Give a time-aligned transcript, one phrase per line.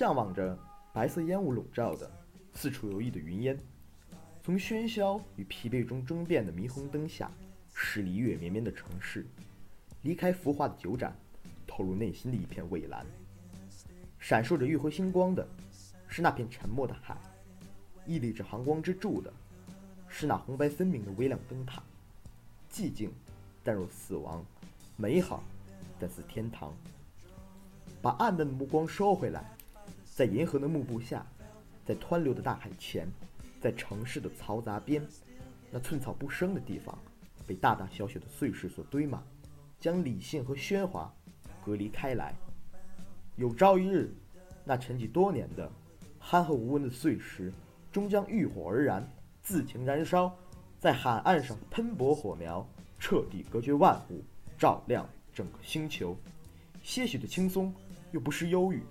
[0.00, 0.58] 向往着
[0.94, 2.10] 白色烟雾笼罩的、
[2.54, 3.58] 四处游弋的云烟，
[4.42, 7.30] 从喧嚣与疲惫中争辩的霓虹灯下，
[7.74, 9.26] 驶离月绵绵的城市，
[10.00, 11.14] 离开浮华的酒盏，
[11.66, 13.04] 透入内心的一片蔚蓝。
[14.18, 15.46] 闪烁着月辉星光的，
[16.08, 17.14] 是那片沉默的海；
[18.06, 19.30] 屹立着航光之柱的，
[20.08, 21.82] 是那红白分明的微亮灯塔。
[22.72, 23.12] 寂静，
[23.62, 24.42] 淡若死亡；
[24.96, 25.44] 美好，
[25.98, 26.72] 但似天堂。
[28.00, 29.44] 把暗淡的目光收回来，
[30.20, 31.26] 在银河的幕布下，
[31.82, 33.08] 在湍流的大海前，
[33.58, 35.02] 在城市的嘈杂边，
[35.70, 36.98] 那寸草不生的地方，
[37.46, 39.22] 被大大小小的碎石所堆满，
[39.78, 41.10] 将理性和喧哗
[41.64, 42.34] 隔离开来。
[43.36, 44.12] 有朝一日，
[44.62, 45.72] 那沉寂多年的
[46.18, 47.50] 憨厚无闻的碎石，
[47.90, 49.10] 终将浴火而燃，
[49.40, 50.36] 自行燃烧，
[50.78, 52.68] 在海岸上喷薄火苗，
[52.98, 54.22] 彻底隔绝万物，
[54.58, 56.14] 照亮整个星球。
[56.82, 57.74] 些许的轻松。
[58.12, 58.82] 又不失忧郁，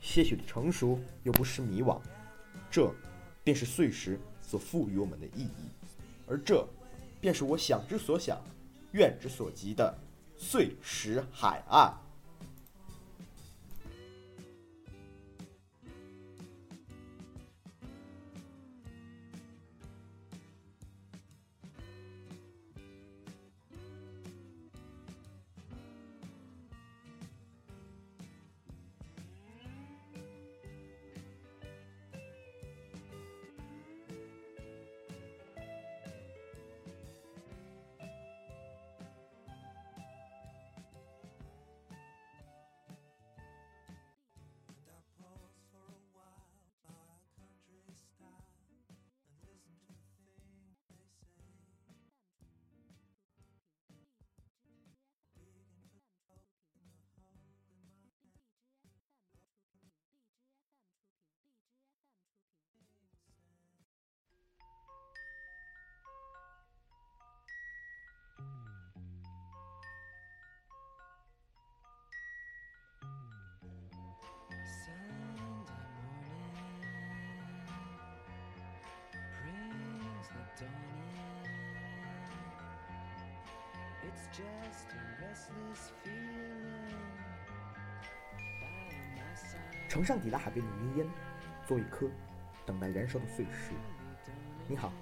[0.00, 2.00] 些许的成熟又不失迷惘，
[2.70, 2.92] 这
[3.44, 5.68] 便是碎石所赋予我们的意义，
[6.26, 6.66] 而这，
[7.20, 8.40] 便是我想之所想，
[8.92, 9.96] 愿之所及的
[10.36, 11.94] 碎石海岸。
[89.88, 91.06] 城上抵达海边的云烟，
[91.66, 92.08] 做一颗
[92.64, 93.72] 等待燃烧的碎石。
[94.68, 94.92] 你好，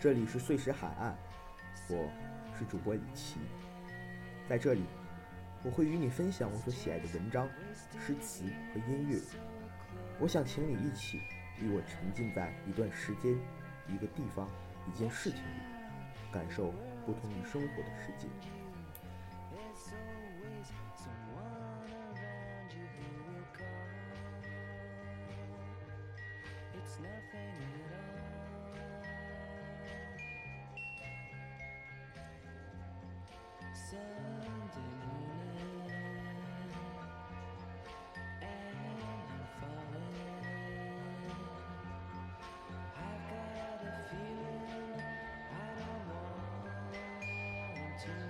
[0.00, 1.16] 这里是碎石海岸，
[1.88, 2.10] 我
[2.58, 3.38] 是主播李奇，
[4.48, 4.84] 在这里
[5.62, 7.48] 我会与你分享我所喜爱的文章、
[7.98, 9.18] 诗词和音乐。
[10.18, 11.20] 我想请你一起
[11.58, 13.32] 与我沉浸在一段时间、
[13.88, 14.50] 一个地方、
[14.86, 15.62] 一件事情里，
[16.32, 16.74] 感受
[17.10, 18.28] 不同于生活的世界。
[48.02, 48.29] to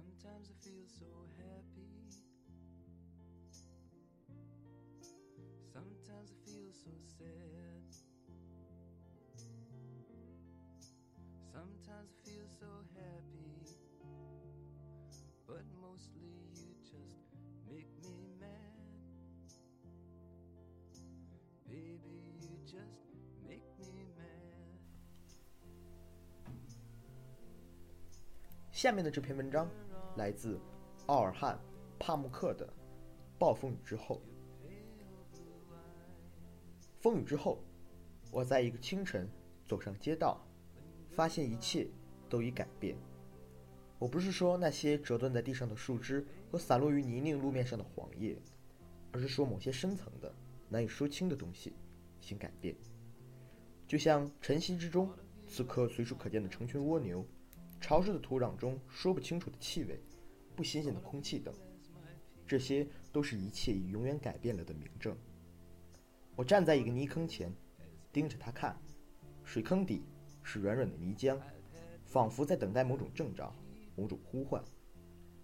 [0.00, 1.96] Sometimes I feel so happy.
[5.72, 7.82] Sometimes I feel so sad.
[11.52, 13.56] Sometimes I feel so happy.
[15.46, 17.20] But mostly you just
[17.68, 18.50] make me mad.
[21.68, 23.04] Baby, you just
[23.46, 24.56] make me mad.
[28.72, 29.68] 下面的这篇文章
[30.15, 30.59] 来自
[31.07, 31.55] 奥尔汉·
[31.99, 32.67] 帕慕克的
[33.39, 34.15] 《暴风雨之后》。
[36.99, 37.63] 风雨之后，
[38.31, 39.27] 我在一个清晨
[39.67, 40.45] 走上街道，
[41.09, 41.87] 发现一切
[42.29, 42.95] 都已改变。
[43.97, 48.37] 我不是说那些折断在地上的树枝和散落于泥泞路面上的黄叶，
[49.11, 50.33] 而是说某些深层的、
[50.69, 51.73] 难以说清的东西
[52.29, 52.75] 已改变。
[53.87, 55.09] 就像晨曦之中，
[55.47, 57.25] 此刻随处可见的成群蜗牛。
[57.81, 59.99] 潮湿的土壤中说不清楚的气味，
[60.55, 61.53] 不新鲜的空气等，
[62.47, 65.17] 这些都是一切已永远改变了的明证。
[66.35, 67.51] 我站在一个泥坑前，
[68.13, 68.79] 盯着它看，
[69.43, 70.03] 水坑底
[70.43, 71.37] 是软软的泥浆，
[72.05, 73.53] 仿佛在等待某种征兆、
[73.95, 74.63] 某种呼唤。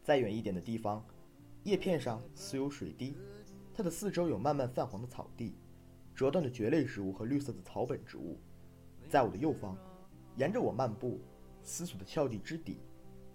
[0.04, 1.04] 再远一点的地方，
[1.64, 3.18] 叶片上似有水滴，
[3.74, 5.56] 它的四周有慢慢泛黄的草地，
[6.16, 8.40] 折断的蕨类植物和绿色的草本植物。
[9.10, 9.76] 在我的右方，
[10.38, 11.20] 沿着我漫步。
[11.68, 12.80] 思索的峭壁之底，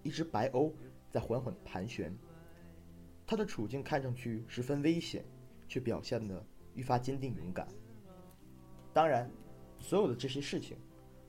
[0.01, 0.73] 一只白鸥
[1.11, 2.11] 在缓缓盘旋。
[3.27, 5.23] 它的处境看上去十分危险，
[5.67, 6.43] 却表现得
[6.73, 7.67] 愈发坚定勇敢。
[8.91, 9.29] 当然，
[9.77, 10.75] 所有的这些事情，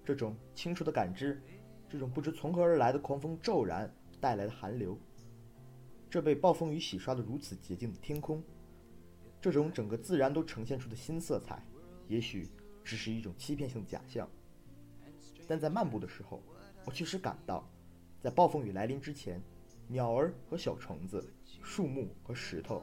[0.02, 1.42] 这种清楚的感知，
[1.90, 4.98] 这种不知从何而来的狂风骤然带来的寒流，
[6.08, 8.42] 这被暴风雨洗刷的如此洁净的天空，
[9.42, 11.62] 这种整个自然都呈现出的新色彩，
[12.08, 12.48] 也许
[12.82, 14.26] 只是一种欺骗性的假象。
[15.46, 16.42] 但在漫步的时候，
[16.86, 17.66] 我确实感到，
[18.20, 19.40] 在暴风雨来临之前，
[19.88, 21.32] 鸟儿和小虫子、
[21.62, 22.82] 树木和石头、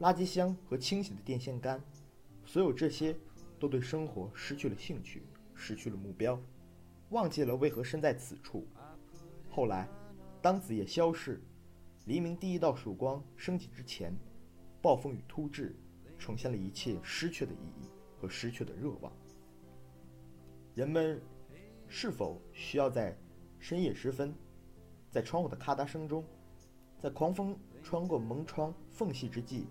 [0.00, 1.82] 垃圾箱和清洗的电线杆，
[2.46, 3.14] 所有这些
[3.58, 5.22] 都对生活失去了兴趣，
[5.54, 6.40] 失去了目标，
[7.10, 8.66] 忘记了为何身在此处。
[9.50, 9.86] 后来，
[10.40, 11.42] 当子夜消逝，
[12.06, 14.14] 黎明第一道曙光升起之前，
[14.80, 15.76] 暴风雨突至，
[16.18, 17.88] 重现了一切失去的意义
[18.18, 19.12] 和失去的热望。
[20.74, 21.20] 人们。
[21.92, 23.18] 是否需要在
[23.58, 24.32] 深夜时分，
[25.10, 26.24] 在窗户的咔嗒声中，
[27.00, 29.66] 在狂风穿过门窗缝隙之际，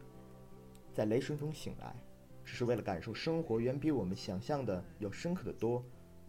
[0.93, 1.95] 在雷声中醒来，
[2.43, 5.81] 只是为了感受生活远比我们想象的要深刻的多，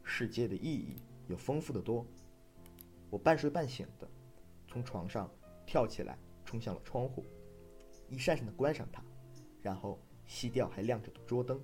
[0.04, 0.94] 世界的意义
[1.26, 2.06] 要丰富的多？
[3.10, 4.08] 我半睡半醒的，
[4.68, 5.28] 从床上
[5.66, 7.26] 跳起来，冲向了窗户，
[8.08, 9.02] 一扇扇的关上它，
[9.60, 11.60] 然后熄掉还亮着的桌灯，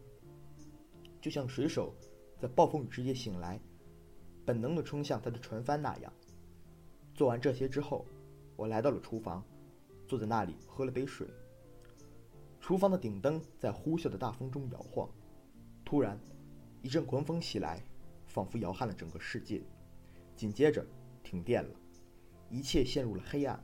[1.21, 1.95] 就像水手
[2.41, 3.61] 在暴风雨之夜醒来。
[4.47, 6.13] 本能地冲向他的船帆那样。
[7.15, 8.07] 做完这些之后，
[8.55, 9.43] 我来到了厨房，
[10.07, 11.27] 坐在那里喝了杯水。
[12.61, 15.09] 厨房的顶灯在呼啸的大风中摇晃。
[15.85, 16.19] 突然，
[16.83, 17.83] 一阵狂风袭来，
[18.27, 19.63] 仿佛摇撼了整个世界。
[20.35, 20.87] 紧接着，
[21.23, 21.71] 停电了，
[22.51, 23.59] 一切陷入了黑暗。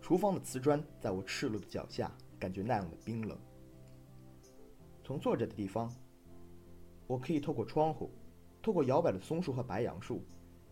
[0.00, 3.38] 厨房的瓷砖在我赤裸的脚下，感觉那样的冰冷。
[5.02, 5.92] 从坐着的地方，
[7.06, 8.10] 我可以透过窗户。
[8.64, 10.24] 透过摇摆的松树和白杨树，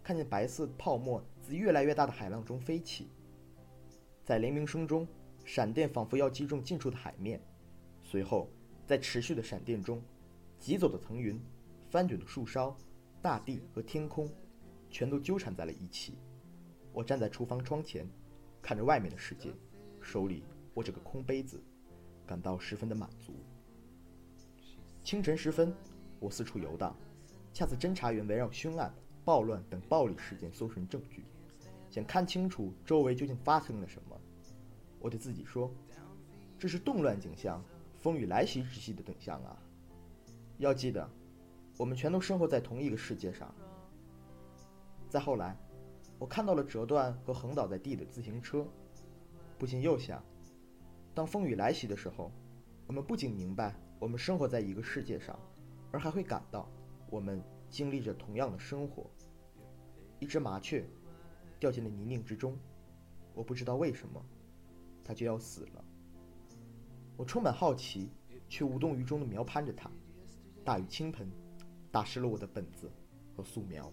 [0.02, 3.10] 看见白色泡沫自越来越大的海浪中飞起。
[4.24, 5.06] 在雷鸣声中，
[5.44, 7.38] 闪电仿佛要击中近处的海面。
[8.02, 8.48] 随后，
[8.86, 10.02] 在持续的闪电中，
[10.58, 11.38] 疾走的层云、
[11.90, 12.74] 翻卷的树梢、
[13.20, 14.26] 大地和天空，
[14.88, 16.14] 全都纠缠在了一起。
[16.94, 18.08] 我站在厨房窗前，
[18.62, 19.52] 看着外面的世界，
[20.00, 20.44] 手里
[20.76, 21.62] 握着个空杯子，
[22.26, 23.34] 感到十分的满足。
[25.04, 25.74] 清晨时分，
[26.18, 26.96] 我四处游荡。
[27.52, 28.92] 恰似侦查员围绕凶案、
[29.24, 31.24] 暴乱等暴力事件搜寻证据，
[31.90, 34.18] 想看清楚周围究竟发生了什么。
[34.98, 35.70] 我对自己说
[36.58, 37.62] ：“这是动乱景象、
[37.98, 39.56] 风雨来袭之际的景象啊！”
[40.58, 41.08] 要记得，
[41.76, 43.54] 我们全都生活在同一个世界上。
[45.08, 45.56] 再后来，
[46.18, 48.66] 我看到了折断和横倒在地的自行车，
[49.58, 50.24] 不禁又想：
[51.14, 52.30] 当风雨来袭的时候，
[52.86, 55.38] 我们不仅明白我们生活在一个世界上，
[55.90, 56.66] 而还会感到。
[57.12, 59.04] 我们经历着同样的生活。
[60.18, 60.82] 一只麻雀
[61.60, 62.56] 掉进了泥泞之中，
[63.34, 64.24] 我不知道为什么，
[65.04, 65.84] 它就要死了。
[67.14, 68.10] 我充满好奇，
[68.48, 69.90] 却无动于衷地描攀着它。
[70.64, 71.30] 大雨倾盆，
[71.90, 72.90] 打湿了我的本子
[73.36, 73.92] 和素描。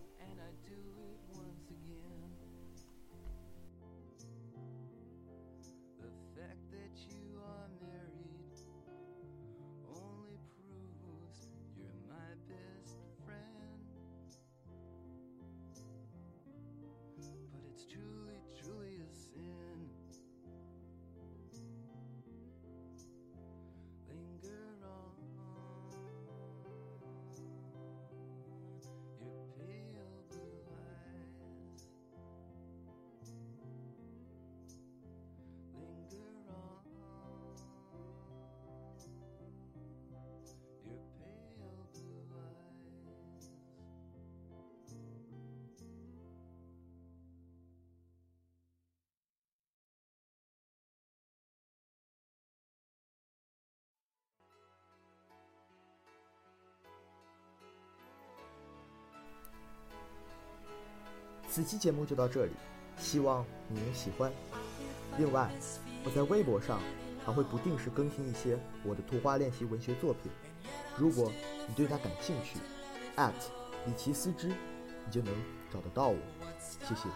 [61.59, 62.53] 本期节目就到这里，
[62.97, 64.31] 希望你能喜欢。
[65.17, 65.51] 另外，
[66.05, 66.79] 我在微博上
[67.25, 70.31] 还会不定时更新一些我的图画练习文学作品，
[70.95, 71.29] 如果
[71.67, 72.59] 你对它感兴趣，
[73.85, 75.33] 李奇思之，你就能
[75.69, 76.17] 找得到我。
[76.61, 77.09] 谢谢。